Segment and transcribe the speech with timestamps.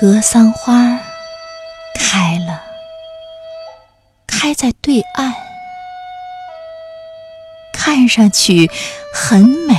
[0.00, 1.00] 格桑花
[1.96, 2.62] 开了，
[4.28, 5.34] 开在对岸，
[7.72, 8.70] 看上去
[9.12, 9.74] 很美，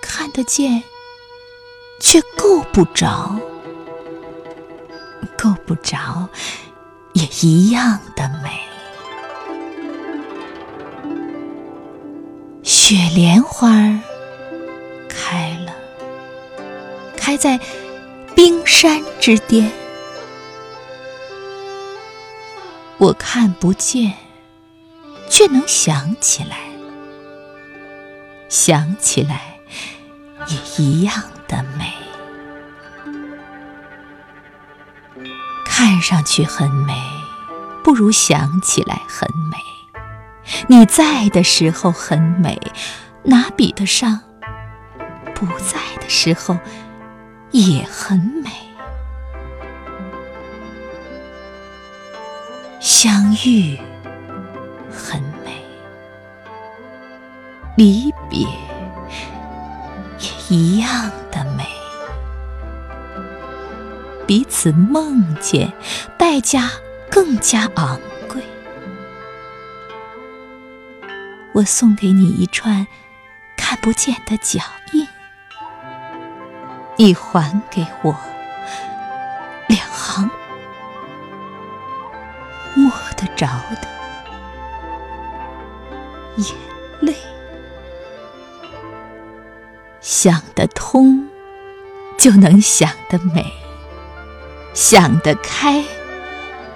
[0.00, 0.84] 看得见，
[1.98, 3.36] 却够不着，
[5.36, 6.28] 够不着，
[7.14, 8.60] 也一样的美。
[12.62, 13.70] 雪莲花
[15.08, 15.74] 开了，
[17.16, 17.58] 开在。
[18.34, 19.70] 冰山之巅，
[22.98, 24.12] 我看不见，
[25.30, 26.58] 却能想起来，
[28.48, 29.58] 想起来
[30.48, 31.92] 也一样的美。
[35.64, 36.92] 看上去很美，
[37.84, 39.58] 不如想起来很美。
[40.66, 42.60] 你在的时候很美，
[43.22, 44.20] 哪比得上
[45.34, 46.58] 不在的时候？
[47.54, 48.50] 也很美，
[52.80, 53.78] 相遇
[54.90, 55.64] 很美，
[57.76, 58.40] 离别
[60.18, 61.64] 也一样的美。
[64.26, 65.72] 彼此梦见，
[66.18, 66.68] 代价
[67.08, 68.42] 更加昂贵。
[71.52, 72.84] 我送给你一串
[73.56, 74.60] 看不见的脚
[74.92, 75.06] 印。
[76.96, 78.16] 你还给我
[79.66, 80.30] 两行
[82.76, 83.88] 摸得着的
[86.36, 86.54] 眼
[87.00, 87.16] 泪，
[90.00, 91.28] 想得通
[92.16, 93.52] 就能想得美，
[94.72, 95.84] 想得开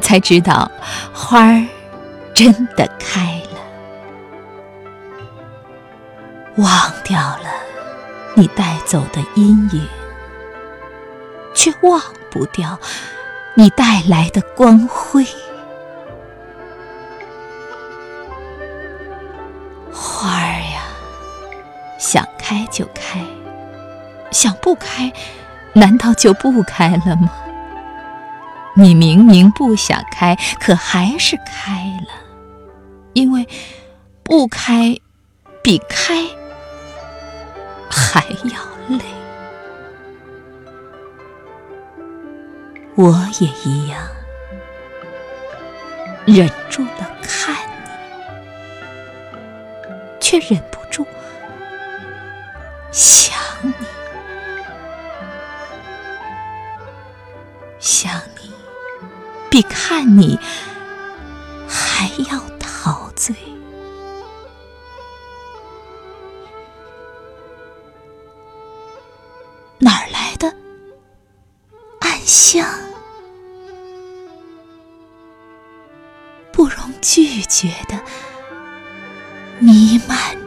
[0.00, 0.70] 才知道
[1.12, 1.66] 花儿
[2.32, 3.58] 真的开了，
[6.56, 7.50] 忘掉了
[8.34, 9.88] 你带走的阴影。
[11.54, 12.78] 却忘不掉
[13.54, 15.24] 你带来的光辉。
[19.92, 20.82] 花儿呀，
[21.98, 23.20] 想开就开，
[24.30, 25.12] 想不开，
[25.72, 27.30] 难道就不开了吗？
[28.76, 31.74] 你明明不想开，可还是开
[32.08, 32.12] 了，
[33.12, 33.46] 因为
[34.24, 34.98] 不开
[35.62, 36.26] 比开
[37.88, 39.04] 还要累。
[42.96, 44.08] 我也一样，
[46.26, 47.90] 忍住了看你，
[50.20, 51.04] 却忍不住
[52.92, 53.72] 想你，
[57.80, 58.52] 想你
[59.50, 60.38] 比看你
[61.68, 63.34] 还要陶醉。
[69.78, 70.54] 哪儿来的
[72.00, 72.64] 暗香？
[76.64, 78.02] 不容拒绝的
[79.60, 80.43] 弥漫